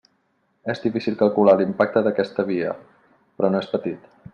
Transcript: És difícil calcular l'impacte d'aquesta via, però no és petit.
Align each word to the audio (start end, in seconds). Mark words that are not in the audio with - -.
És 0.73 0.81
difícil 0.85 1.19
calcular 1.19 1.55
l'impacte 1.61 2.03
d'aquesta 2.09 2.49
via, 2.51 2.77
però 3.37 3.57
no 3.57 3.65
és 3.67 3.75
petit. 3.77 4.15